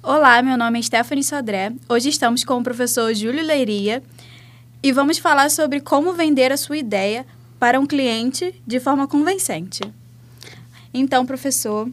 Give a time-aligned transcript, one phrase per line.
[0.00, 1.72] Olá, meu nome é Stephanie Sodré.
[1.88, 4.00] Hoje estamos com o professor Júlio Leiria
[4.80, 7.26] e vamos falar sobre como vender a sua ideia
[7.58, 9.82] para um cliente de forma convincente.
[10.94, 11.90] Então, professor,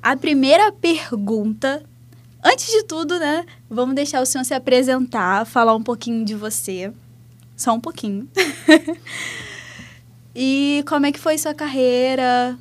[0.00, 1.82] a primeira pergunta,
[2.42, 6.92] antes de tudo, né, vamos deixar o senhor se apresentar, falar um pouquinho de você,
[7.56, 8.28] só um pouquinho.
[10.36, 12.56] e como é que foi sua carreira?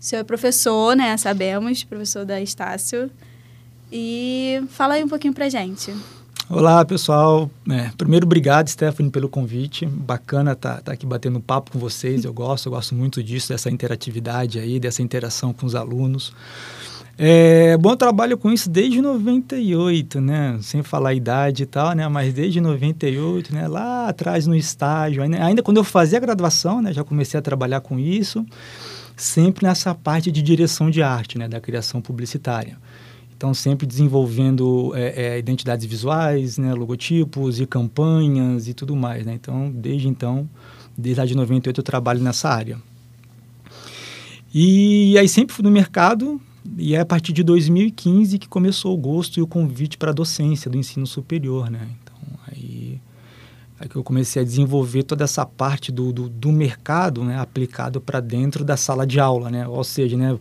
[0.00, 3.08] O senhor é professor, né, sabemos, professor da Estácio.
[3.96, 5.94] E fala aí um pouquinho pra gente.
[6.50, 7.48] Olá, pessoal.
[7.70, 9.86] É, primeiro, obrigado, Stephanie, pelo convite.
[9.86, 12.24] Bacana estar tá, tá aqui batendo papo com vocês.
[12.24, 16.32] Eu gosto, eu gosto muito disso, dessa interatividade aí, dessa interação com os alunos.
[17.16, 20.58] É, bom, eu trabalho com isso desde 98, né?
[20.60, 22.08] Sem falar a idade e tal, né?
[22.08, 23.68] Mas desde 98, né?
[23.68, 26.92] Lá atrás no estágio, ainda, ainda quando eu fazia a graduação, né?
[26.92, 28.44] Já comecei a trabalhar com isso,
[29.16, 31.46] sempre nessa parte de direção de arte, né?
[31.46, 32.76] Da criação publicitária.
[33.44, 39.26] Então, sempre desenvolvendo é, é, identidades visuais, né, logotipos e campanhas e tudo mais.
[39.26, 39.34] Né?
[39.34, 40.48] Então, desde então,
[40.96, 42.78] desde lá de 98, eu trabalho nessa área.
[44.54, 46.40] E aí sempre fui no mercado,
[46.78, 50.14] e é a partir de 2015 que começou o gosto e o convite para a
[50.14, 51.68] docência do ensino superior.
[51.68, 51.86] Né?
[52.02, 52.16] Então,
[52.46, 52.98] aí,
[53.78, 58.00] aí que eu comecei a desenvolver toda essa parte do, do, do mercado né, aplicado
[58.00, 59.50] para dentro da sala de aula.
[59.50, 59.68] Né?
[59.68, 60.38] Ou seja, né,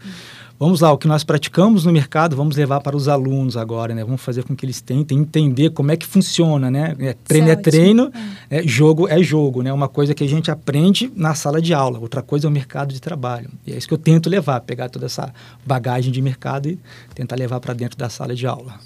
[0.60, 4.04] vamos lá, o que nós praticamos no mercado, vamos levar para os alunos agora, né?
[4.04, 6.96] Vamos fazer com que eles tentem entender como é que funciona, né?
[7.00, 8.12] É, treino é, é treino,
[8.50, 8.60] é.
[8.60, 8.68] é.
[8.68, 9.74] jogo é jogo, né?
[9.74, 12.94] Uma coisa que a gente aprende na sala de aula, outra coisa é o mercado
[12.94, 13.50] de trabalho.
[13.66, 15.34] E é isso que eu tento levar, pegar toda essa
[15.66, 16.80] bagagem de mercado e
[17.14, 18.80] tentar levar para dentro da sala de aula.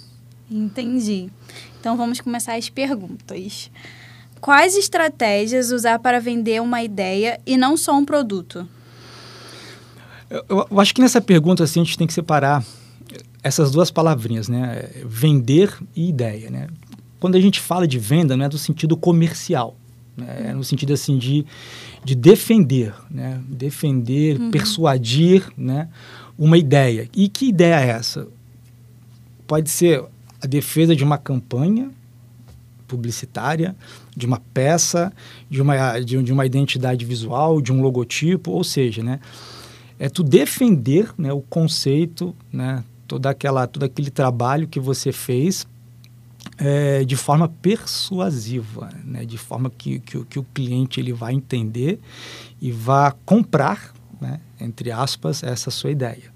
[0.49, 1.29] Entendi.
[1.79, 3.69] Então vamos começar as perguntas.
[4.39, 8.67] Quais estratégias usar para vender uma ideia e não só um produto?
[10.29, 12.63] Eu, eu, acho que nessa pergunta assim, a gente tem que separar
[13.41, 14.89] essas duas palavrinhas, né?
[15.05, 16.67] Vender e ideia, né?
[17.19, 19.75] Quando a gente fala de venda, não é no sentido comercial,
[20.15, 20.49] né?
[20.49, 21.45] é no sentido assim de,
[22.03, 23.41] de defender, né?
[23.47, 24.51] Defender, uhum.
[24.51, 25.89] persuadir, né?
[26.37, 27.09] Uma ideia.
[27.15, 28.27] E que ideia é essa?
[29.47, 30.03] Pode ser
[30.41, 31.89] a defesa de uma campanha
[32.87, 33.75] publicitária,
[34.15, 35.11] de uma peça,
[35.49, 39.19] de uma, de, de uma identidade visual, de um logotipo, ou seja, né?
[39.99, 45.67] É tu defender né, o conceito, né, toda aquela, todo aquele trabalho que você fez
[46.57, 51.99] é, de forma persuasiva, né, de forma que, que, que, o cliente ele vai entender
[52.61, 56.31] e vai comprar, né, entre aspas, essa sua ideia.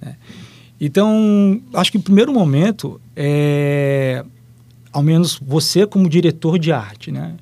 [0.00, 0.16] Né.
[0.80, 4.24] Então, acho que o primeiro momento é,
[4.92, 7.36] ao menos você como diretor de arte, né,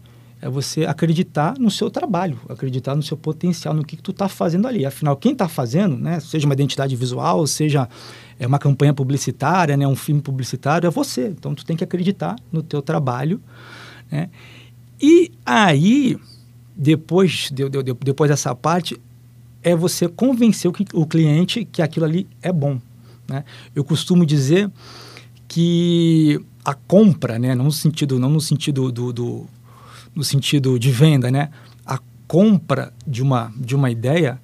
[0.44, 4.28] é você acreditar no seu trabalho, acreditar no seu potencial, no que, que tu está
[4.28, 4.84] fazendo ali.
[4.84, 7.88] Afinal, quem está fazendo, né, seja uma identidade visual, seja
[8.38, 11.28] é uma campanha publicitária, né, um filme publicitário, é você.
[11.28, 13.40] Então, tu tem que acreditar no teu trabalho.
[14.12, 14.28] Né?
[15.00, 16.18] E aí,
[16.76, 19.00] depois, de, de, de, depois dessa parte,
[19.62, 22.78] é você convencer o, o cliente que aquilo ali é bom.
[23.26, 23.46] Né?
[23.74, 24.70] Eu costumo dizer
[25.48, 29.46] que a compra, né, não no sentido, não no sentido do, do
[30.14, 31.50] no sentido de venda, né?
[31.84, 34.40] A compra de uma, de uma ideia,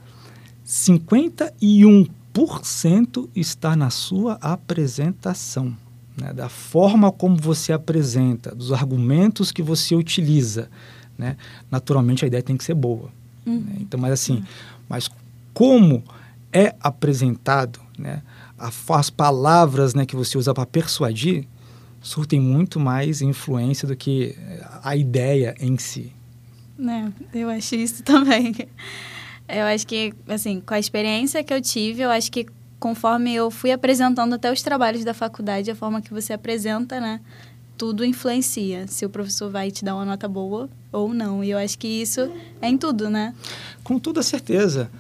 [0.67, 5.77] 51% está na sua apresentação,
[6.17, 6.33] né?
[6.33, 10.71] da forma como você apresenta, dos argumentos que você utiliza.
[11.19, 11.37] Né?
[11.71, 13.11] Naturalmente, a ideia tem que ser boa.
[13.45, 13.61] Uhum.
[13.61, 13.77] Né?
[13.81, 14.45] Então, mas assim, uhum.
[14.89, 15.11] mas
[15.53, 16.03] como
[16.53, 18.23] é apresentado, né?
[18.59, 21.47] as palavras né, que você usa para persuadir,
[22.01, 24.37] surtem muito mais influência do que
[24.83, 26.13] a ideia em si.
[26.79, 28.55] né eu acho isso também.
[29.49, 32.47] Eu acho que, assim, com a experiência que eu tive, eu acho que
[32.79, 37.21] conforme eu fui apresentando até os trabalhos da faculdade, a forma que você apresenta, né?
[37.77, 41.43] Tudo influencia se o professor vai te dar uma nota boa ou não.
[41.43, 42.31] E eu acho que isso
[42.63, 43.35] é em tudo, né?
[43.83, 44.91] Com toda certeza.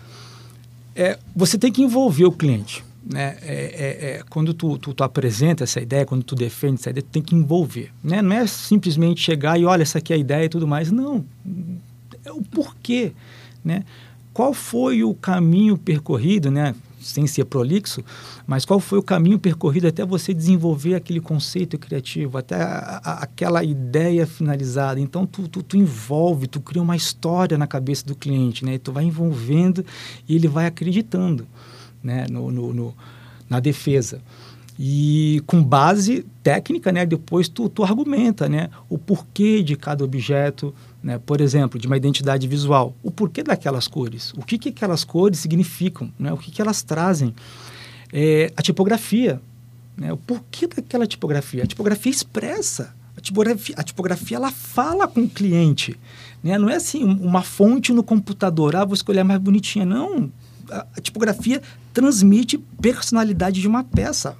[0.96, 5.02] É, você tem que envolver o cliente né, é, é, é, quando tu, tu, tu,
[5.02, 7.90] apresenta essa ideia, quando tu defende essa ideia, tu tem que envolver.
[8.02, 8.20] Né?
[8.20, 10.90] Não é simplesmente chegar e olha, essa aqui é a ideia e tudo mais.
[10.90, 11.24] Não.
[12.24, 13.12] É o porquê.
[13.64, 13.84] Né?
[14.32, 16.74] Qual foi o caminho percorrido, né?
[17.00, 18.04] sem ser prolixo,
[18.46, 23.12] mas qual foi o caminho percorrido até você desenvolver aquele conceito criativo, até a, a,
[23.22, 25.00] aquela ideia finalizada.
[25.00, 28.74] Então, tu, tu, tu, envolve, tu cria uma história na cabeça do cliente, né?
[28.74, 29.84] E tu vai envolvendo
[30.28, 31.46] e ele vai acreditando
[32.02, 32.94] né, no, no, no,
[33.48, 34.20] na defesa.
[34.78, 40.74] E com base técnica, né, depois tu, tu argumenta né, o porquê de cada objeto,
[41.02, 45.04] né, por exemplo, de uma identidade visual, o porquê daquelas cores, o que, que aquelas
[45.04, 47.34] cores significam, né, o que, que elas trazem.
[48.12, 49.40] É, a tipografia,
[50.00, 50.10] Né?
[50.12, 51.62] O porquê daquela tipografia?
[51.62, 52.94] A tipografia expressa.
[53.14, 55.94] A tipografia, a tipografia ela fala com o cliente.
[56.42, 56.56] Né?
[56.56, 59.84] Não é assim, uma fonte no computador, ah, vou escolher a mais bonitinha.
[59.84, 60.32] Não.
[60.70, 61.60] A, tipografia
[61.92, 64.36] transmite personalidade de uma peça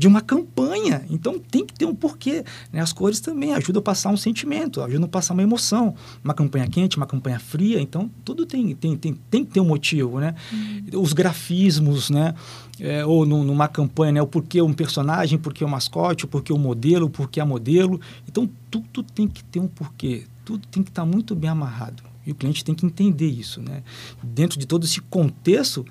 [0.00, 1.04] de uma campanha.
[1.10, 2.42] Então tem que ter um porquê.
[2.72, 2.80] Né?
[2.80, 5.94] As cores também ajudam a passar um sentimento, ajudam a passar uma emoção.
[6.24, 7.78] Uma campanha quente, uma campanha fria.
[7.78, 10.18] Então tudo tem, tem, tem, tem que ter um motivo.
[10.18, 10.34] Né?
[10.50, 11.02] Uhum.
[11.02, 12.34] Os grafismos, né?
[12.80, 14.22] É, ou numa campanha, né?
[14.22, 18.00] o porquê um personagem, porquê o mascote, o porquê o modelo, o porquê a modelo.
[18.26, 20.24] Então tudo tem que ter um porquê.
[20.46, 22.09] Tudo tem que estar muito bem amarrado.
[22.26, 23.60] E o cliente tem que entender isso.
[23.60, 23.82] Né?
[24.22, 25.84] Dentro de todo esse contexto,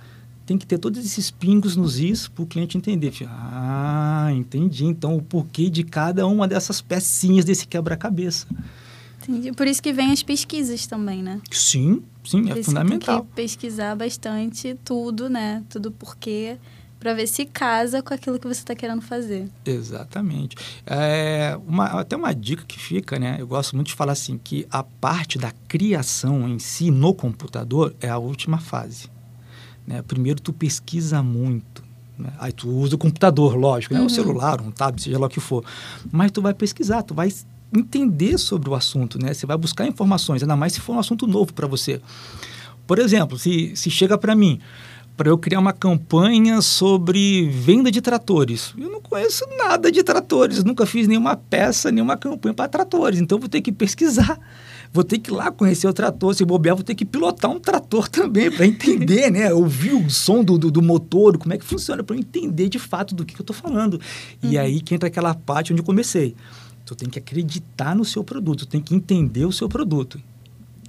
[0.46, 3.14] tem que ter todos esses pingos nos is para o cliente entender.
[3.28, 4.86] Ah, entendi.
[4.86, 8.48] Então, o porquê de cada uma dessas pecinhas desse quebra-cabeça.
[9.22, 9.52] Entendi.
[9.52, 11.40] Por isso que vem as pesquisas também, né?
[11.52, 13.20] Sim, sim, Por é fundamental.
[13.20, 15.64] Tem que pesquisar bastante tudo, né?
[15.70, 16.58] Tudo porquê
[17.00, 19.48] para ver se casa com aquilo que você está querendo fazer.
[19.66, 20.58] Exatamente.
[20.86, 23.38] É uma, até uma dica que fica, né?
[23.40, 27.96] Eu gosto muito de falar assim que a parte da criação em si no computador
[28.02, 29.10] é a última fase.
[29.88, 30.02] Né?
[30.02, 31.82] Primeiro tu pesquisa muito.
[32.18, 32.34] Né?
[32.38, 34.02] Aí tu usa o computador, lógico, né?
[34.02, 34.08] Uhum.
[34.08, 35.64] o celular, um tablet, seja lá o que for.
[36.12, 37.34] Mas tu vai pesquisar, tu vai
[37.74, 39.34] entender sobre o assunto, né?
[39.34, 42.02] Você vai buscar informações, ainda mais se for um assunto novo para você.
[42.86, 44.60] Por exemplo, se, se chega para mim
[45.20, 48.74] para eu criar uma campanha sobre venda de tratores.
[48.78, 53.38] Eu não conheço nada de tratores, nunca fiz nenhuma peça, nenhuma campanha para tratores, então
[53.38, 54.40] vou ter que pesquisar
[54.94, 56.34] vou ter que ir lá conhecer o trator.
[56.34, 59.54] Se bobear, vou ter que pilotar um trator também para entender, né?
[59.54, 62.80] Ouvir o som do, do, do, motor, como é que funciona, para eu entender de
[62.80, 63.96] fato do que, que eu estou falando.
[64.42, 64.50] Uhum.
[64.50, 66.34] E aí que entra aquela parte onde eu comecei.
[66.86, 70.18] Tu tem que acreditar no seu produto, tem que entender o seu produto.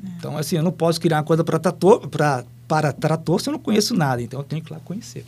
[0.02, 0.08] É.
[0.16, 3.52] Então, assim, eu não posso criar uma coisa para trator, pra, para trator se eu
[3.52, 4.22] não conheço nada.
[4.22, 5.24] Então, eu tenho que ir lá conhecer.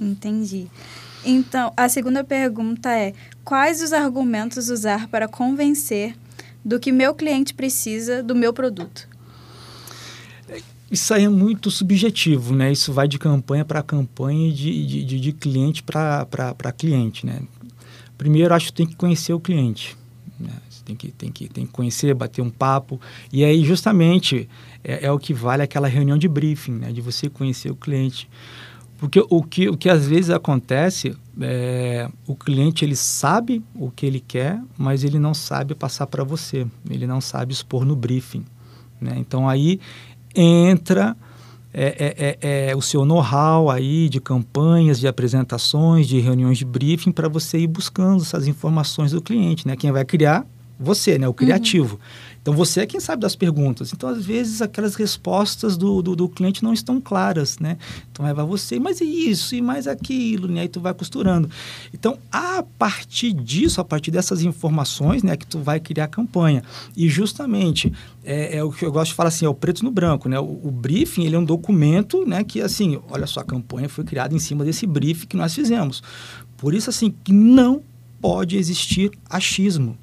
[0.00, 0.66] Entendi.
[1.22, 3.12] Então, a segunda pergunta é:
[3.44, 6.16] quais os argumentos usar para convencer
[6.64, 9.08] do que meu cliente precisa do meu produto.
[10.90, 12.72] Isso aí é muito subjetivo, né?
[12.72, 17.42] Isso vai de campanha para campanha e de, de, de cliente para cliente, né?
[18.18, 19.96] Primeiro, acho que tem que conhecer o cliente.
[20.90, 23.00] Tem que, tem, que, tem que conhecer, bater um papo.
[23.32, 24.48] E aí, justamente,
[24.82, 26.92] é, é o que vale aquela reunião de briefing, né?
[26.92, 28.28] De você conhecer o cliente.
[28.98, 34.04] Porque o que, o que às vezes acontece, é, o cliente ele sabe o que
[34.04, 38.44] ele quer, mas ele não sabe passar para você, ele não sabe expor no briefing.
[39.00, 39.14] Né?
[39.16, 39.80] Então aí
[40.34, 41.16] entra
[41.72, 46.66] é, é, é, é o seu know-how aí de campanhas, de apresentações, de reuniões de
[46.66, 49.66] briefing para você ir buscando essas informações do cliente.
[49.66, 49.76] Né?
[49.76, 50.44] Quem vai criar
[50.80, 51.96] você, né, o criativo.
[51.96, 52.30] Uhum.
[52.42, 53.92] Então você é quem sabe das perguntas.
[53.92, 57.76] Então às vezes aquelas respostas do, do, do cliente não estão claras, né?
[58.10, 60.62] Então vai você, mas e isso e mais aquilo, né?
[60.62, 61.50] Aí tu vai costurando.
[61.92, 66.62] Então a partir disso, a partir dessas informações, né, que tu vai criar a campanha.
[66.96, 67.92] E justamente
[68.24, 70.40] é, é o que eu gosto de falar assim, é o preto no branco, né?
[70.40, 72.42] O, o, briefing ele é um documento, né?
[72.42, 76.02] Que assim, olha só, a campanha foi criada em cima desse briefing que nós fizemos.
[76.56, 77.82] Por isso assim que não
[78.20, 79.96] pode existir achismo.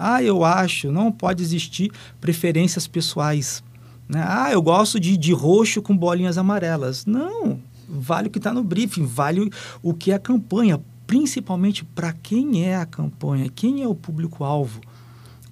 [0.00, 1.90] Ah, eu acho, não pode existir
[2.20, 3.64] preferências pessoais.
[4.08, 4.24] Né?
[4.24, 7.04] Ah, eu gosto de, de roxo com bolinhas amarelas.
[7.04, 7.58] Não,
[7.88, 9.50] vale o que está no briefing, vale
[9.82, 14.80] o que é a campanha, principalmente para quem é a campanha, quem é o público-alvo.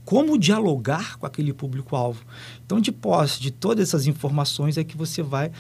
[0.05, 2.23] Como dialogar com aquele público-alvo.
[2.65, 5.51] Então, de posse de todas essas informações é que você vai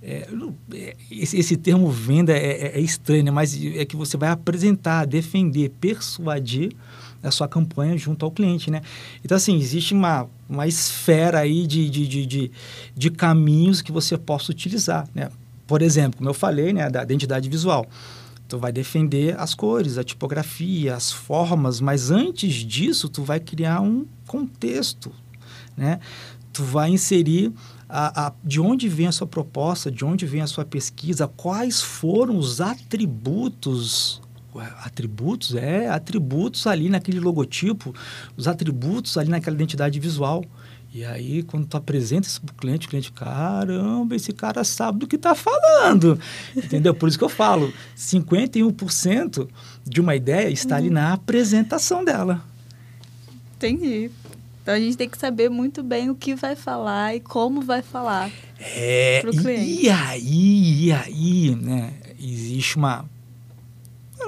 [0.00, 0.28] é,
[1.10, 3.30] esse, esse, termo venda é, é, é, estranho, né?
[3.32, 6.72] mas é que você vai apresentar, defender, persuadir
[7.22, 8.82] a sua campanha junto ao cliente, né?
[9.24, 12.50] Então, assim, existe uma, uma esfera aí de, de, de, de,
[12.94, 15.30] de caminhos que você possa utilizar, né?
[15.66, 17.86] Por exemplo, como eu falei, né, da identidade visual.
[18.48, 23.82] Tu vai defender as cores, a tipografia, as formas, mas antes disso, tu vai criar
[23.82, 25.12] um contexto,
[25.76, 26.00] né?
[26.52, 27.52] Tu vai inserir
[27.88, 31.82] a, a, de onde vem a sua proposta, de onde vem a sua pesquisa, quais
[31.82, 34.22] foram os atributos
[34.82, 37.94] atributos, é, atributos ali naquele logotipo,
[38.36, 40.44] os atributos ali naquela identidade visual.
[40.92, 44.98] E aí, quando tu apresenta isso para o cliente, o cliente, caramba, esse cara sabe
[44.98, 46.18] do que está falando.
[46.56, 46.94] Entendeu?
[46.94, 49.48] Por isso que eu falo, 51%
[49.84, 50.80] de uma ideia está uhum.
[50.80, 52.42] ali na apresentação dela.
[53.56, 54.10] Entendi.
[54.62, 57.82] Então a gente tem que saber muito bem o que vai falar e como vai
[57.82, 59.82] falar é, para o cliente.
[59.82, 61.92] E aí, e aí, né?
[62.20, 63.04] Existe uma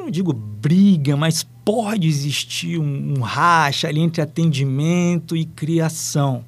[0.00, 6.44] eu não digo briga, mas pode existir um, um racha ali entre atendimento e criação,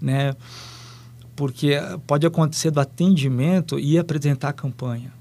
[0.00, 0.34] né?
[1.34, 1.72] Porque
[2.06, 5.12] pode acontecer do atendimento e apresentar a campanha.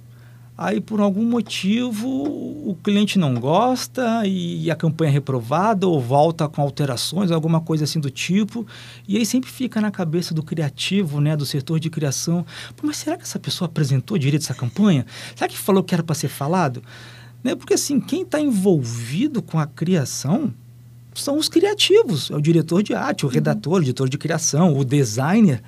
[0.56, 6.48] Aí, por algum motivo, o cliente não gosta e a campanha é reprovada ou volta
[6.48, 8.66] com alterações, alguma coisa assim do tipo.
[9.08, 12.46] E aí sempre fica na cabeça do criativo, né, do setor de criação.
[12.84, 15.08] mas será que essa pessoa apresentou direito essa campanha?
[15.36, 16.84] Será que falou que era para ser falado?
[17.44, 17.56] Né?
[17.56, 20.54] Porque assim, quem está envolvido com a criação
[21.14, 22.32] são os criativos.
[22.32, 23.34] É o diretor de arte, o uhum.
[23.34, 25.62] redator, o editor de criação, o designer.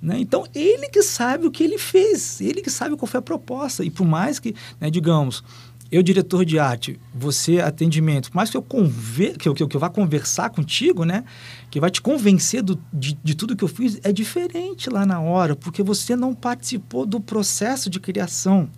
[0.00, 0.18] Né?
[0.18, 3.84] Então, ele que sabe o que ele fez, ele que sabe qual foi a proposta.
[3.84, 5.42] E por mais que, né, digamos,
[5.90, 9.68] eu, diretor de arte, você, atendimento, por mais que eu, conver, que eu, que eu,
[9.68, 11.24] que eu vá conversar contigo, né,
[11.70, 15.20] que vai te convencer do, de, de tudo que eu fiz, é diferente lá na
[15.20, 18.68] hora, porque você não participou do processo de criação.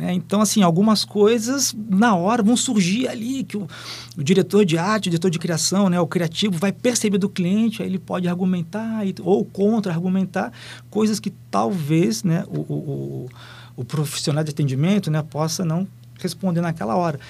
[0.00, 0.14] Né?
[0.14, 3.68] Então, assim, algumas coisas na hora vão surgir ali, que o,
[4.16, 7.82] o, diretor de arte, o diretor de criação, né, o criativo, vai perceber do cliente,
[7.82, 10.52] aí ele pode argumentar ou contra-argumentar
[10.88, 13.28] coisas que talvez né, o, o,
[13.76, 15.86] o, profissional de atendimento né, possa não
[16.18, 17.20] responder naquela hora.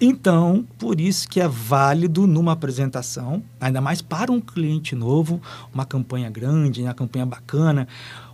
[0.00, 5.40] Então, por isso que é válido numa apresentação, ainda mais para um cliente novo,
[5.72, 7.86] uma campanha grande, uma campanha bacana,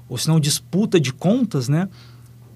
[0.09, 1.91] ou se não disputa de contas, né?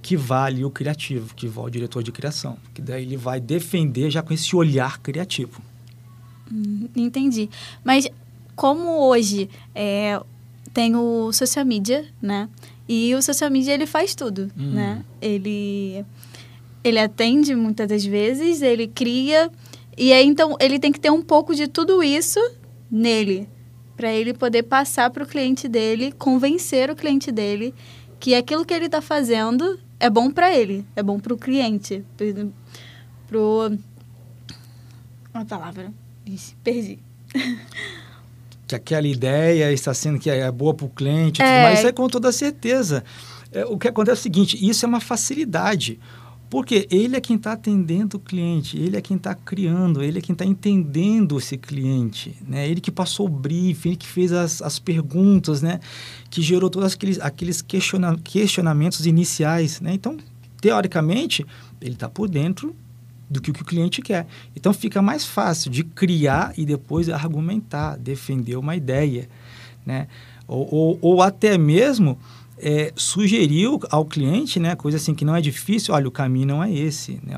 [0.07, 4.09] Que vale o criativo, que vale o diretor de criação, que daí ele vai defender
[4.09, 5.61] já com esse olhar criativo.
[6.49, 7.51] Hum, entendi.
[7.83, 8.09] Mas
[8.55, 10.21] como hoje é,
[10.73, 12.49] tem o social media, né?
[12.89, 14.75] E o social media ele faz tudo, hum.
[14.75, 15.05] né?
[15.21, 16.05] Ele
[16.85, 19.51] ele atende muitas das vezes, ele cria
[19.99, 22.39] e aí então ele tem que ter um pouco de tudo isso
[22.89, 23.49] nele
[23.97, 27.75] para ele poder passar para o cliente dele, convencer o cliente dele
[28.21, 32.05] que aquilo que ele está fazendo é bom para ele, é bom para o cliente,
[33.26, 33.79] pro
[35.35, 35.93] uma palavra,
[36.62, 36.99] perdi.
[38.67, 41.62] Que aquela ideia está sendo que é boa para o cliente, é.
[41.62, 43.05] mas isso é com toda certeza.
[43.53, 46.00] É, o que acontece é o seguinte, isso é uma facilidade.
[46.49, 50.23] Porque ele é quem está atendendo o cliente, ele é quem está criando, ele é
[50.23, 52.69] quem está entendendo esse cliente, né?
[52.69, 55.81] Ele que passou o briefing, ele que fez as, as perguntas, né?
[56.31, 59.93] Que gerou todos aqueles, aqueles questiona, questionamentos iniciais, né?
[59.93, 60.17] Então,
[60.61, 61.45] teoricamente,
[61.81, 62.75] ele está por dentro
[63.29, 64.29] do que o, que o cliente quer.
[64.55, 69.29] Então, fica mais fácil de criar e depois argumentar, defender uma ideia,
[69.85, 70.07] né?
[70.47, 72.17] Ou, ou, ou até mesmo
[72.59, 76.65] é, sugeriu ao cliente, né, coisa assim que não é difícil, olha, o caminho não
[76.65, 77.37] é esse, né,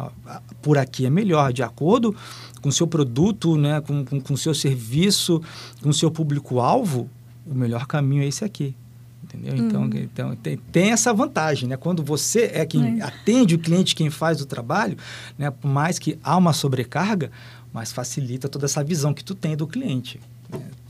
[0.62, 2.14] por aqui é melhor, de acordo
[2.60, 5.42] com o seu produto, né, com o com, seu serviço,
[5.82, 7.08] com o seu público-alvo,
[7.46, 8.74] o melhor caminho é esse aqui.
[9.22, 9.54] Entendeu?
[9.54, 9.66] Hum.
[9.66, 11.76] Então, então tem, tem, essa vantagem, né?
[11.76, 13.02] Quando você é quem é.
[13.02, 14.96] atende o cliente, quem faz o trabalho,
[15.36, 15.50] né?
[15.50, 17.30] Por mais que há uma sobrecarga,
[17.70, 20.18] mas facilita toda essa visão que tu tem do cliente.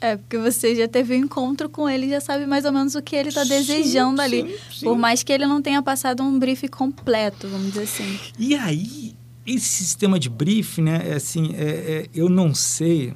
[0.01, 3.03] É, porque você já teve um encontro com ele já sabe mais ou menos o
[3.03, 4.57] que ele está desejando ali.
[4.73, 4.85] Sim.
[4.85, 8.19] Por mais que ele não tenha passado um brief completo, vamos dizer assim.
[8.39, 13.13] E aí, esse sistema de brief, né, é assim, é, é, eu não sei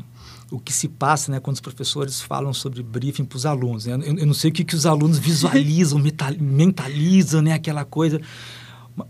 [0.50, 3.86] o que se passa né, quando os professores falam sobre briefing para os alunos.
[3.86, 3.94] Né?
[3.94, 6.00] Eu, eu, não sei o que, que os alunos visualizam,
[6.38, 8.20] mentalizam, né, aquela coisa.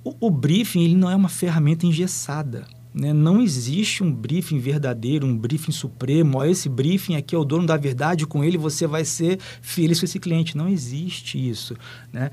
[0.05, 2.67] O, o briefing ele não é uma ferramenta engessada.
[2.95, 3.13] Né?
[3.13, 6.39] Não existe um briefing verdadeiro, um briefing supremo.
[6.39, 9.99] Ó, esse briefing aqui é o dono da verdade, com ele você vai ser feliz
[9.99, 10.57] com esse cliente.
[10.57, 11.77] Não existe isso.
[12.13, 12.31] Né?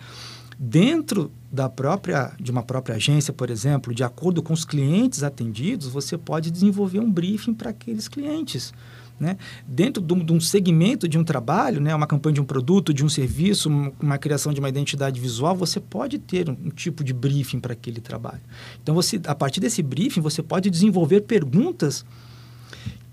[0.58, 5.88] Dentro da própria, de uma própria agência, por exemplo, de acordo com os clientes atendidos,
[5.88, 8.74] você pode desenvolver um briefing para aqueles clientes.
[9.20, 9.38] Né?
[9.68, 11.94] Dentro de um, de um, segmento de um trabalho, né?
[11.94, 15.56] uma campanha de um produto, de um serviço, uma, uma criação de uma identidade visual,
[15.56, 18.40] você pode ter um, um tipo de briefing para aquele trabalho.
[18.82, 22.06] Então, você, a partir desse briefing, você pode desenvolver perguntas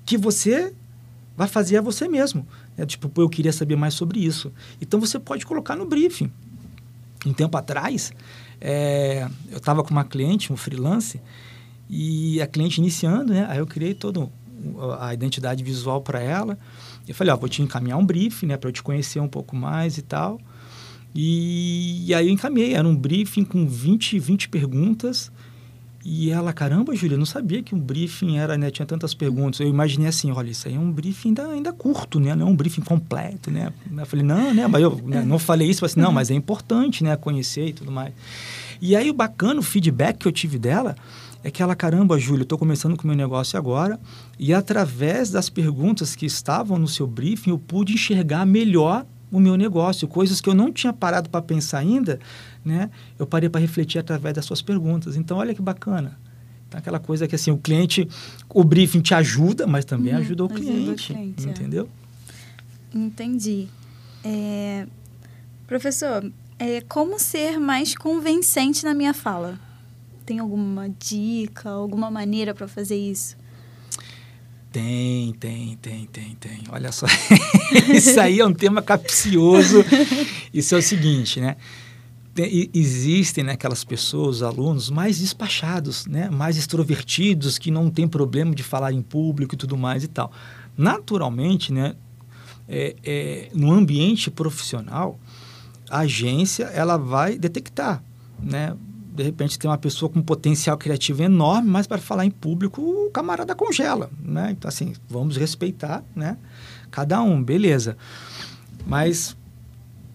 [0.05, 0.73] que você
[1.37, 2.47] vai fazer a você mesmo.
[2.77, 2.87] Né?
[2.87, 4.53] Tipo, eu queria saber mais sobre isso.
[4.81, 6.31] Então, você pode colocar no briefing.
[7.27, 8.13] Um tempo atrás,
[8.61, 11.21] é, eu estava com uma cliente, um freelance,
[11.89, 13.47] e a cliente iniciando, né?
[13.49, 14.31] Aí eu criei todo
[15.01, 16.59] a identidade visual para ela.
[17.07, 19.55] Eu falei, ó, vou te encaminhar um briefing, né, para eu te conhecer um pouco
[19.55, 20.41] mais e tal.
[21.15, 25.33] E, e, aí eu encaminhei, era um briefing com 20, 20 perguntas.
[26.05, 29.59] E ela, caramba, Júlia, não sabia que um briefing era, né, tinha tantas perguntas.
[29.59, 32.51] Eu imaginei assim, olha, isso aí é um briefing ainda, ainda curto, né, não é
[32.51, 33.73] um briefing completo, né.
[33.97, 37.03] Eu falei, não, né, mas eu né, não falei isso, assim, não, mas é importante,
[37.03, 38.13] né, conhecer e tudo mais.
[38.81, 40.95] E aí o bacana, o feedback que eu tive dela
[41.47, 44.01] é que ela, caramba, Júlio, estou começando com o meu negócio agora
[44.37, 49.55] e através das perguntas que estavam no seu briefing, eu pude enxergar melhor o meu
[49.55, 52.19] negócio, coisas que eu não tinha parado para pensar ainda,
[52.65, 52.91] né?
[53.17, 55.15] Eu parei para refletir através das suas perguntas.
[55.15, 56.19] Então, olha que bacana.
[56.67, 58.09] Então, aquela coisa que assim, o cliente,
[58.53, 61.51] o briefing te ajuda, mas também uhum, ajuda o cliente, o cliente é.
[61.53, 61.89] entendeu?
[62.93, 62.99] É.
[62.99, 63.69] Entendi.
[64.25, 64.85] É...
[65.69, 69.65] Professor, é, como ser mais convincente na minha fala?
[70.27, 73.37] Tem alguma dica, alguma maneira para fazer isso?
[74.73, 76.59] Tem, tem, tem, tem, tem.
[76.69, 77.07] Olha só,
[77.95, 79.85] isso aí é um tema capcioso.
[80.53, 81.57] Isso é o seguinte, né?
[82.35, 88.55] Tem, existem né, aquelas pessoas, alunos mais despachados, né, mais extrovertidos, que não tem problema
[88.55, 90.31] de falar em público e tudo mais e tal.
[90.77, 91.95] Naturalmente, né,
[92.69, 95.19] é, é, no ambiente profissional,
[95.89, 98.03] a agência ela vai detectar,
[98.39, 98.77] né?
[99.17, 103.11] De repente tem uma pessoa com potencial criativo enorme, mas para falar em público o
[103.11, 104.51] camarada congela, né?
[104.51, 106.37] Então assim, vamos respeitar, né?
[106.91, 107.97] Cada um, beleza.
[108.87, 109.35] Mas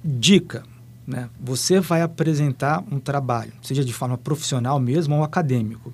[0.05, 0.63] dica,
[1.05, 1.29] né?
[1.39, 5.91] Você vai apresentar um trabalho, seja de forma profissional mesmo ou acadêmico.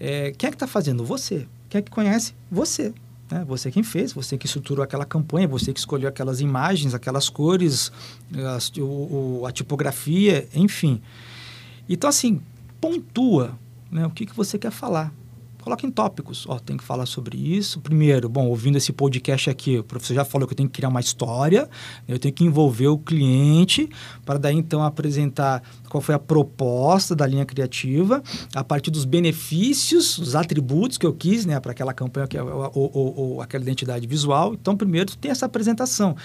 [0.00, 1.04] É, quem é que está fazendo?
[1.04, 1.46] Você.
[1.68, 2.34] Quem é que conhece?
[2.50, 2.94] Você.
[3.30, 3.44] Né?
[3.46, 7.92] Você quem fez, você que estruturou aquela campanha, você que escolheu aquelas imagens, aquelas cores,
[8.78, 11.00] o, o, a tipografia, enfim.
[11.88, 12.40] Então, assim,
[12.80, 13.58] pontua
[13.90, 15.12] né, o que, que você quer falar.
[15.62, 16.44] Coloque em tópicos.
[16.48, 17.80] Ó, tem que falar sobre isso.
[17.80, 20.88] Primeiro, bom, ouvindo esse podcast aqui, o professor já falou que eu tenho que criar
[20.88, 21.70] uma história,
[22.08, 23.88] eu tenho que envolver o cliente,
[24.24, 28.22] para daí então apresentar qual foi a proposta da linha criativa,
[28.54, 32.42] a partir dos benefícios, os atributos que eu quis, né, para aquela campanha, que é,
[32.42, 34.54] ou, ou, ou, aquela identidade visual.
[34.54, 36.16] Então, primeiro tu tem essa apresentação.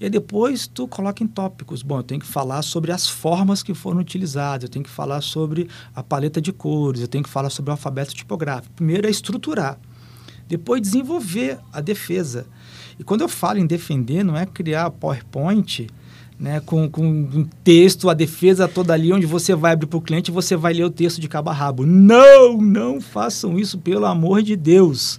[0.00, 1.82] E depois tu coloca em tópicos.
[1.82, 5.20] Bom, eu tenho que falar sobre as formas que foram utilizadas, eu tenho que falar
[5.20, 8.85] sobre a paleta de cores, eu tenho que falar sobre o alfabeto tipográfico.
[8.86, 9.80] Primeiro é estruturar,
[10.46, 12.46] depois desenvolver a defesa.
[12.96, 15.88] E quando eu falo em defender, não é criar PowerPoint
[16.38, 20.00] né, com, com um texto, a defesa toda ali, onde você vai abrir para o
[20.00, 21.84] cliente e você vai ler o texto de cabo a rabo.
[21.84, 25.18] Não, não façam isso, pelo amor de Deus.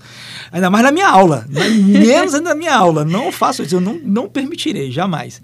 [0.50, 1.68] Ainda mais na minha aula, né?
[1.76, 3.04] menos ainda na minha aula.
[3.04, 5.42] Não façam isso, eu não, não permitirei, jamais.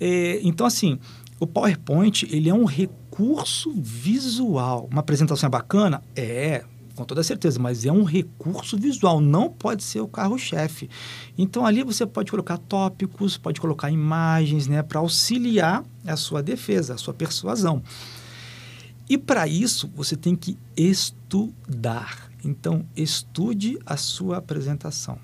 [0.00, 1.00] É, então, assim,
[1.40, 4.88] o PowerPoint, ele é um recurso visual.
[4.88, 6.00] Uma apresentação é bacana?
[6.14, 6.62] É,
[6.96, 10.88] com toda certeza, mas é um recurso visual, não pode ser o carro-chefe.
[11.36, 16.94] Então ali você pode colocar tópicos, pode colocar imagens, né, para auxiliar a sua defesa,
[16.94, 17.82] a sua persuasão.
[19.08, 22.30] E para isso você tem que estudar.
[22.44, 25.18] Então estude a sua apresentação.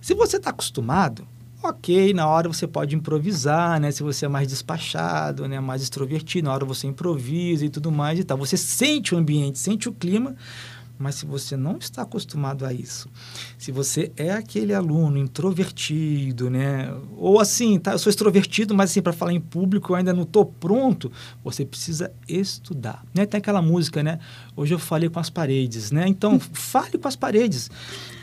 [0.00, 1.26] Se você está acostumado,
[1.62, 3.90] ok, na hora você pode improvisar, né?
[3.90, 5.60] Se você é mais despachado, né?
[5.60, 8.36] Mais extrovertido, na hora você improvisa e tudo mais e tal.
[8.38, 10.34] Você sente o ambiente, sente o clima,
[11.02, 13.08] mas se você não está acostumado a isso,
[13.58, 16.94] se você é aquele aluno introvertido, né?
[17.16, 20.22] Ou assim, tá, eu sou extrovertido, mas assim, para falar em público eu ainda não
[20.22, 21.10] estou pronto,
[21.42, 23.04] você precisa estudar.
[23.12, 23.26] Né?
[23.26, 24.20] Tem aquela música, né?
[24.56, 26.06] Hoje eu falei com as paredes, né?
[26.06, 27.70] Então, fale com as paredes.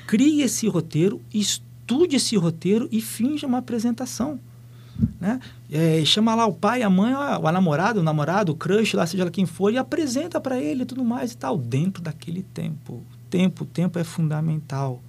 [0.07, 4.39] Crie esse roteiro, estude esse roteiro e finja uma apresentação
[5.19, 5.39] né?
[5.71, 9.25] É, chama lá o pai, a mãe, o namorado, o namorado, o crush, lá seja
[9.25, 13.03] lá quem for, e apresenta para ele tudo mais e tal, dentro daquele tempo.
[13.29, 15.01] Tempo, tempo é fundamental.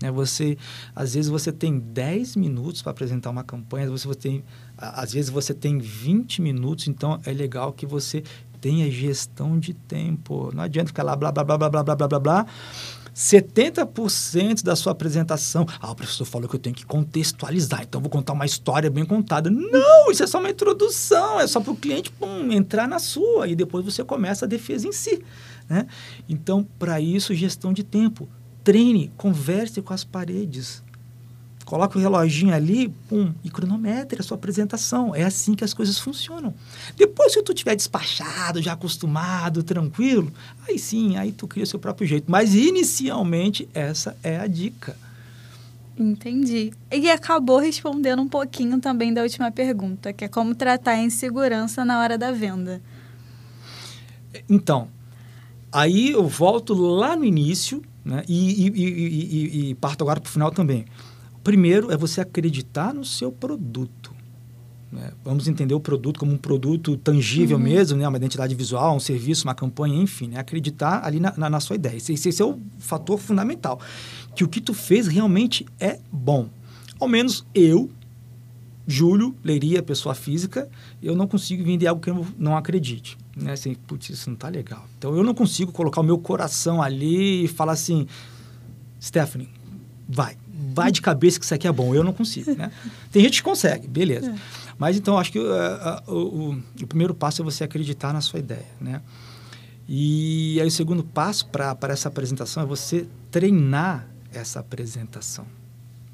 [0.00, 0.10] Né?
[0.10, 0.56] Você,
[0.94, 4.44] às vezes você tem 10 minutos para apresentar uma campanha, vezes, você tem,
[4.76, 8.22] às vezes você tem 20 minutos, então é legal que você
[8.60, 10.50] tenha gestão de tempo.
[10.54, 12.46] Não adianta ficar lá blá blá blá blá blá blá blá, blá
[13.14, 15.66] 70% da sua apresentação.
[15.80, 19.04] Ah, o professor falou que eu tenho que contextualizar, então vou contar uma história bem
[19.04, 19.50] contada.
[19.50, 23.48] Não, isso é só uma introdução, é só para o cliente pum, entrar na sua
[23.48, 25.22] e depois você começa a defesa em si.
[25.68, 25.86] Né?
[26.28, 28.28] Então, para isso, gestão de tempo.
[28.64, 30.82] Treine, converse com as paredes.
[31.70, 35.14] Coloca o reloginho ali, pum, e cronometre a sua apresentação.
[35.14, 36.52] É assim que as coisas funcionam.
[36.96, 40.32] Depois, se tu tiver despachado, já acostumado, tranquilo,
[40.66, 42.28] aí sim, aí tu cria o seu próprio jeito.
[42.28, 44.96] Mas inicialmente, essa é a dica.
[45.96, 46.72] Entendi.
[46.90, 51.84] E acabou respondendo um pouquinho também da última pergunta, que é como tratar a insegurança
[51.84, 52.82] na hora da venda.
[54.48, 54.88] Então,
[55.70, 60.32] aí eu volto lá no início né, e, e, e, e parto agora para o
[60.32, 60.84] final também.
[61.42, 64.14] Primeiro é você acreditar no seu produto.
[64.92, 65.12] Né?
[65.24, 67.62] Vamos entender o produto como um produto tangível uhum.
[67.62, 68.06] mesmo, né?
[68.06, 70.28] uma identidade visual, um serviço, uma campanha, enfim.
[70.28, 70.38] Né?
[70.38, 71.96] Acreditar ali na, na, na sua ideia.
[71.96, 73.80] Esse, esse, é o fator fundamental.
[74.34, 76.48] Que o que tu fez realmente é bom.
[76.98, 77.90] Ao menos eu,
[78.86, 80.68] Júlio, Leiria, pessoa física,
[81.00, 83.16] eu não consigo vender algo que eu não acredite.
[83.36, 83.52] Né?
[83.52, 84.84] Assim, putz, isso não está legal.
[84.98, 88.06] Então, eu não consigo colocar o meu coração ali e falar assim,
[89.00, 89.48] Stephanie,
[90.08, 90.36] vai,
[90.72, 91.94] vai de cabeça que isso aqui é bom.
[91.94, 92.70] Eu não consigo, né?
[93.10, 94.30] Tem gente que consegue, beleza.
[94.30, 94.34] É.
[94.78, 98.38] Mas então, acho que uh, uh, o, o, primeiro passo é você acreditar na sua
[98.38, 99.02] ideia, né?
[99.88, 105.46] E aí o segundo passo para essa apresentação é você treinar essa apresentação.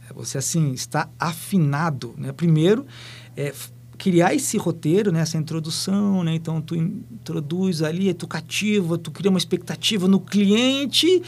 [0.08, 2.32] É você, assim, estar afinado, né?
[2.32, 2.86] Primeiro,
[3.36, 3.52] é
[3.98, 6.34] criar esse roteiro, né, essa introdução, né?
[6.34, 11.22] Então tu introduz ali, tu cativa, tu cria uma expectativa no cliente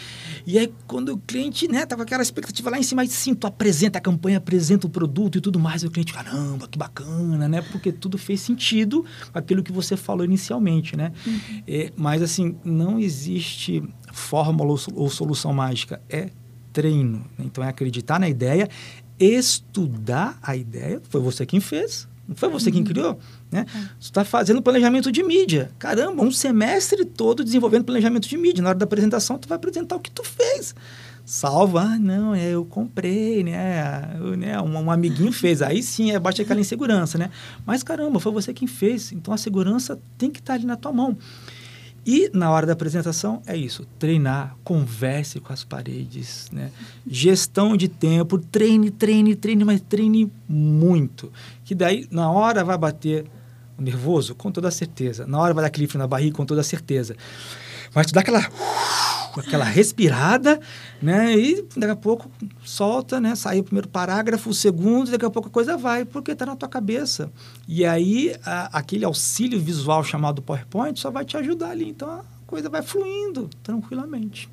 [0.46, 3.34] e aí quando o cliente, né, tá com aquela expectativa lá em cima, aí sim,
[3.34, 6.78] tu apresenta a campanha, apresenta o produto e tudo mais, e o cliente, caramba, que
[6.78, 7.62] bacana, né?
[7.62, 11.12] Porque tudo fez sentido com aquilo que você falou inicialmente, né?
[11.26, 11.62] Uhum.
[11.66, 16.30] É, mas assim, não existe fórmula ou, ou solução mágica, é
[16.72, 17.24] treino.
[17.36, 17.44] Né?
[17.46, 18.68] Então é acreditar na ideia,
[19.18, 22.86] estudar a ideia, foi você quem fez, não foi você quem uhum.
[22.86, 23.18] criou,
[23.50, 23.64] né?
[23.74, 23.78] É.
[23.98, 25.70] Você está fazendo planejamento de mídia.
[25.78, 28.62] Caramba, um semestre todo desenvolvendo planejamento de mídia.
[28.62, 30.74] Na hora da apresentação, tu vai apresentar o que tu fez.
[31.24, 34.16] Salva, ah, não, é, eu comprei, né?
[34.18, 35.62] Eu, né um, um, amiguinho fez.
[35.62, 37.30] Aí sim, é, bate aquela insegurança, né?
[37.66, 39.12] Mas caramba, foi você quem fez.
[39.12, 41.16] Então a segurança tem que estar tá ali na tua mão.
[42.06, 46.70] E na hora da apresentação é isso, treinar, converse com as paredes, né?
[47.06, 51.30] Gestão de tempo, treine, treine, treine, mas treine muito.
[51.64, 53.26] Que daí na hora vai bater
[53.78, 55.26] o nervoso, com toda certeza.
[55.26, 57.14] Na hora vai dar frio na barriga, com toda certeza.
[57.94, 58.40] Mas tu dá aquela
[59.40, 60.60] aquela respirada,
[61.00, 61.36] né?
[61.36, 62.30] E daqui a pouco
[62.64, 63.34] solta, né?
[63.34, 66.56] Sai o primeiro parágrafo, o segundo, daqui a pouco a coisa vai, porque está na
[66.56, 67.30] tua cabeça.
[67.66, 71.88] E aí, a, aquele auxílio visual chamado PowerPoint só vai te ajudar ali.
[71.88, 74.48] Então, a coisa vai fluindo tranquilamente.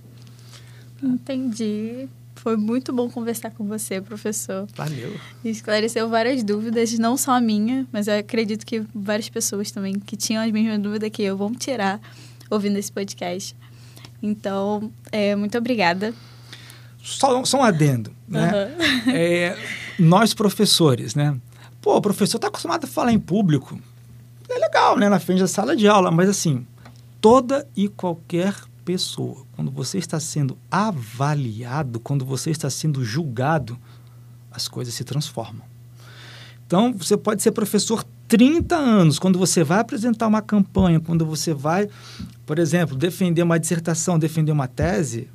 [1.02, 2.08] Entendi.
[2.36, 4.68] Foi muito bom conversar com você, professor.
[4.76, 5.16] Valeu.
[5.44, 10.16] Esclareceu várias dúvidas, não só a minha, mas eu acredito que várias pessoas também que
[10.16, 12.00] tinham as mesmas dúvidas que eu vão tirar
[12.50, 13.56] ouvindo esse podcast.
[14.26, 16.14] Então, é, muito obrigada.
[17.04, 18.52] Só, só um adendo, né?
[18.52, 19.12] Uhum.
[19.12, 19.58] É,
[20.00, 21.40] nós professores, né?
[21.80, 23.80] Pô, o professor está acostumado a falar em público.
[24.50, 25.08] É legal, né?
[25.08, 26.66] Na frente da sala de aula, mas assim,
[27.22, 33.78] toda e qualquer pessoa, quando você está sendo avaliado, quando você está sendo julgado,
[34.52, 35.62] as coisas se transformam.
[36.66, 41.54] Então, você pode ser professor 30 anos, quando você vai apresentar uma campanha, quando você
[41.54, 41.88] vai,
[42.46, 45.28] por exemplo, defender uma dissertação, defender uma tese,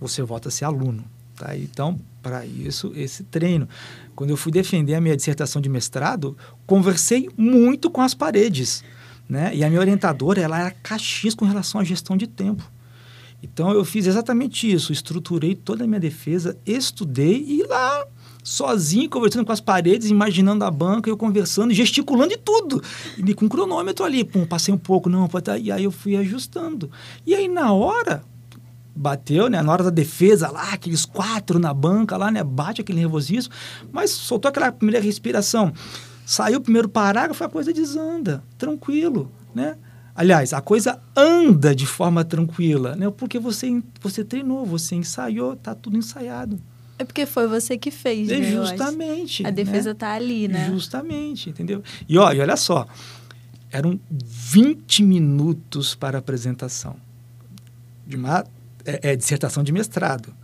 [0.00, 1.04] você volta a ser aluno.
[1.36, 1.56] Tá?
[1.56, 3.68] Então, para isso, esse treino.
[4.14, 8.82] Quando eu fui defender a minha dissertação de mestrado, conversei muito com as paredes.
[9.28, 9.54] Né?
[9.54, 12.62] E a minha orientadora, ela era caxias com relação à gestão de tempo.
[13.42, 14.92] Então, eu fiz exatamente isso.
[14.92, 18.06] Estruturei toda a minha defesa, estudei e lá
[18.42, 22.82] sozinho, conversando com as paredes, imaginando a banca, eu conversando, gesticulando e tudo.
[23.16, 25.28] E com um cronômetro ali, pum, passei um pouco, não,
[25.60, 26.90] e aí eu fui ajustando.
[27.26, 28.22] E aí na hora,
[28.94, 29.62] bateu, né?
[29.62, 32.42] Na hora da defesa lá, aqueles quatro na banca lá, né?
[32.44, 33.52] Bate aquele nervosismo,
[33.90, 35.72] mas soltou aquela primeira respiração.
[36.26, 39.76] Saiu o primeiro parágrafo, a coisa desanda, tranquilo, né?
[40.14, 43.10] Aliás, a coisa anda de forma tranquila, né?
[43.10, 46.60] Porque você, você treinou, você ensaiou, tá tudo ensaiado.
[47.00, 48.42] É porque foi você que fez, né?
[48.42, 49.46] Justamente.
[49.46, 49.94] A defesa né?
[49.94, 50.66] tá ali, né?
[50.66, 51.82] Justamente, entendeu?
[52.06, 52.86] E, ó, e olha só,
[53.72, 56.96] eram 20 minutos para a apresentação
[58.06, 58.44] de uma
[58.84, 60.34] é, é, dissertação de mestrado.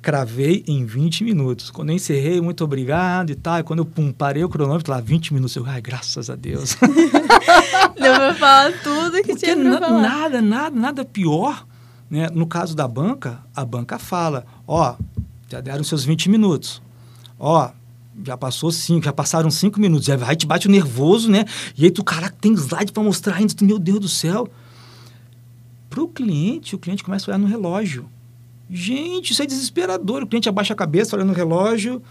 [0.00, 1.72] Cravei em 20 minutos.
[1.72, 3.58] Quando eu encerrei, muito obrigado e tal.
[3.58, 6.76] E quando eu pum, parei o cronômetro lá, 20 minutos, eu, ai, graças a Deus.
[8.00, 10.00] Deu pra falar tudo que Porque tinha pra falar.
[10.02, 11.66] Nada, nada, nada pior.
[12.08, 12.28] Né?
[12.32, 14.94] No caso da banca, a banca fala, ó,
[15.48, 16.82] já deram seus 20 minutos.
[17.38, 17.70] Ó,
[18.24, 20.06] já passou cinco, já passaram cinco minutos.
[20.06, 21.44] Já vai te bate o nervoso, né?
[21.76, 23.54] E aí tu, caraca, tem slide para mostrar ainda.
[23.62, 24.48] Meu Deus do céu.
[25.88, 28.08] Para o cliente, o cliente começa a olhar no relógio.
[28.68, 30.22] Gente, isso é desesperador.
[30.22, 32.02] O cliente abaixa a cabeça, olha no relógio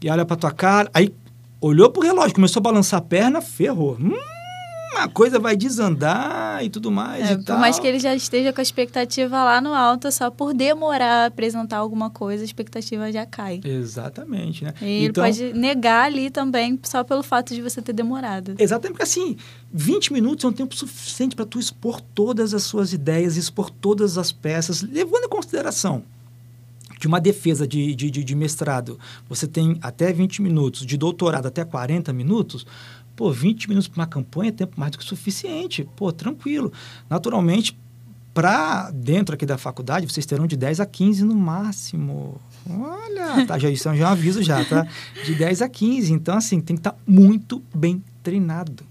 [0.00, 0.90] e olha para tua cara.
[0.94, 1.12] Aí
[1.60, 3.98] olhou pro relógio, começou a balançar a perna, ferrou.
[4.00, 4.12] Hum,
[4.96, 7.30] a coisa vai desandar e tudo mais.
[7.30, 7.58] É, e por tal.
[7.58, 11.26] mais que ele já esteja com a expectativa lá no alto, só por demorar a
[11.26, 13.60] apresentar alguma coisa, a expectativa já cai.
[13.64, 14.74] Exatamente, né?
[14.80, 18.54] E então, ele pode negar ali também só pelo fato de você ter demorado.
[18.58, 19.36] Exatamente, porque assim,
[19.72, 24.18] 20 minutos é um tempo suficiente para tu expor todas as suas ideias, expor todas
[24.18, 26.02] as peças, levando em consideração
[26.98, 31.64] de uma defesa de, de, de, mestrado, você tem até 20 minutos, de doutorado até
[31.64, 32.66] 40 minutos,
[33.16, 35.88] Pô, 20 minutos para uma campanha é tempo mais do que suficiente.
[35.96, 36.70] Pô, tranquilo.
[37.08, 37.76] Naturalmente,
[38.36, 42.38] para dentro aqui da faculdade, vocês terão de 10 a 15 no máximo.
[42.68, 44.86] Olha, tá, já, isso já é aviso já, tá?
[45.24, 46.12] De 10 a 15.
[46.12, 48.84] Então, assim, tem que estar tá muito bem treinado.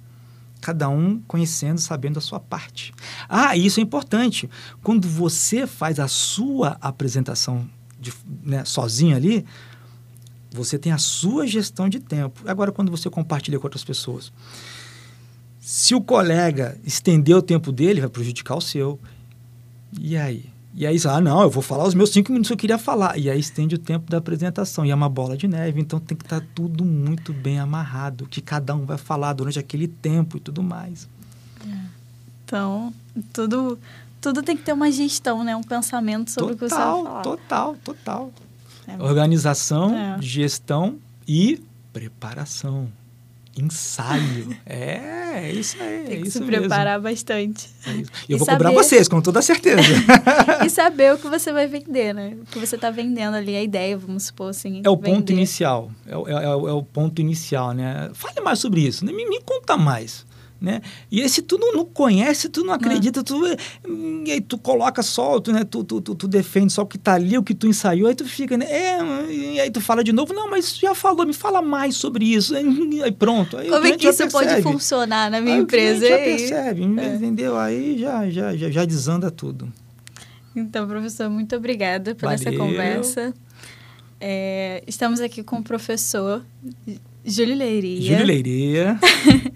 [0.62, 2.92] Cada um conhecendo, sabendo a sua parte.
[3.30, 4.50] Ah, isso é importante.
[4.82, 8.12] Quando você faz a sua apresentação de,
[8.44, 9.46] né, sozinho ali,
[10.56, 12.42] você tem a sua gestão de tempo.
[12.48, 14.32] Agora, quando você compartilha com outras pessoas,
[15.60, 19.00] se o colega estender o tempo dele, vai prejudicar o seu.
[20.00, 20.46] E aí?
[20.74, 23.18] E aí, ah, não, eu vou falar os meus cinco minutos que eu queria falar.
[23.18, 24.86] E aí estende o tempo da apresentação.
[24.86, 28.28] E é uma bola de neve, então tem que estar tá tudo muito bem amarrado,
[28.28, 31.08] que cada um vai falar durante aquele tempo e tudo mais.
[32.46, 32.94] Então,
[33.34, 33.80] tudo,
[34.22, 35.56] tudo tem que ter uma gestão, né?
[35.56, 37.22] Um pensamento sobre total, o que você vai falar.
[37.24, 38.32] Total, total.
[38.88, 39.02] É.
[39.02, 40.22] Organização, é.
[40.22, 42.90] gestão e preparação
[43.58, 44.56] ensaio.
[44.66, 46.04] é, é isso aí.
[46.06, 47.70] Tem que é se preparar bastante.
[47.88, 48.58] É e eu e vou saber...
[48.58, 49.82] cobrar vocês, com toda certeza.
[50.66, 52.36] e saber o que você vai vender, né?
[52.42, 54.82] O que você está vendendo ali, a ideia, vamos supor assim.
[54.84, 55.12] É o vender.
[55.12, 55.92] ponto inicial.
[56.06, 58.10] É, é, o ponto inicial, né?
[58.14, 59.06] Fale mais sobre isso.
[59.06, 60.26] Me, me conta mais.
[60.66, 60.82] Né?
[61.12, 63.40] E aí, se tu não, não conhece, tu não acredita, tu,
[64.26, 65.64] e aí tu coloca só, tu, né?
[65.64, 68.16] tu, tu, tu, tu, defende só o que tá ali, o que tu ensaiou, aí
[68.16, 68.66] tu fica, né?
[68.66, 72.26] É, e aí tu fala de novo, não, mas já falou, me fala mais sobre
[72.26, 72.56] isso.
[73.06, 73.58] Aí pronto.
[73.58, 74.32] Aí Como é que isso percebe.
[74.32, 76.08] pode funcionar na minha aí empresa?
[76.08, 77.16] já percebe, é.
[77.16, 77.56] entendeu?
[77.56, 79.72] Aí já, já, já, já desanda tudo.
[80.56, 82.50] Então, professor, muito obrigada pela Valeu.
[82.50, 83.34] essa conversa.
[84.20, 86.44] É, estamos aqui com o professor
[87.26, 88.12] Júlio Leiria.
[88.12, 89.00] Júlio Leiria.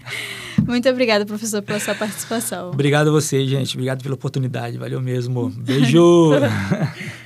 [0.66, 2.70] Muito obrigada, professor, pela sua participação.
[2.70, 3.74] Obrigado a você, gente.
[3.74, 4.76] Obrigado pela oportunidade.
[4.76, 5.50] Valeu mesmo.
[5.50, 6.30] Beijo!